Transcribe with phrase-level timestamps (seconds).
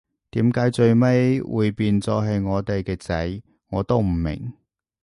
[0.31, 4.51] 點解最尾會變咗係我哋嘅仔，我都唔明